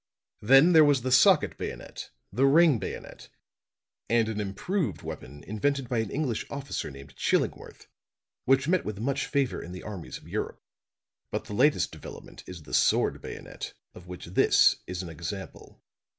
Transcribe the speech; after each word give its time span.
Then 0.41 0.73
there 0.73 0.83
was 0.83 1.03
the 1.03 1.11
socket 1.11 1.59
bayonet, 1.59 2.09
the 2.33 2.47
ring 2.47 2.79
bayonet 2.79 3.29
and 4.09 4.27
an 4.29 4.41
improved 4.41 5.03
weapon 5.03 5.43
invented 5.43 5.89
by 5.89 5.99
an 5.99 6.09
English 6.09 6.43
officer 6.49 6.89
named 6.89 7.15
Chillingworth 7.15 7.85
which 8.45 8.67
met 8.67 8.83
with 8.83 8.97
much 8.97 9.27
favor 9.27 9.61
in 9.61 9.73
the 9.73 9.83
armies 9.83 10.17
of 10.17 10.27
Europe. 10.27 10.59
But 11.29 11.45
the 11.45 11.53
latest 11.53 11.91
development 11.91 12.43
is 12.47 12.63
the 12.63 12.73
sword 12.73 13.21
bayonet, 13.21 13.73
of 13.93 14.07
which 14.07 14.25
this 14.25 14.77
is 14.87 15.03
an 15.03 15.09
example. 15.09 15.83